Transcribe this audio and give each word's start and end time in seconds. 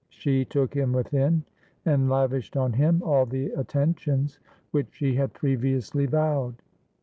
She 0.09 0.45
took 0.45 0.73
him 0.73 0.93
within, 0.93 1.43
and 1.85 2.09
lavished 2.09 2.57
on 2.57 2.73
him 2.73 3.03
all 3.03 3.27
the 3.27 3.51
attentions 3.51 4.39
which 4.71 4.87
she 4.93 5.13
had 5.13 5.33
previously 5.35 6.07
vowed. 6.07 6.55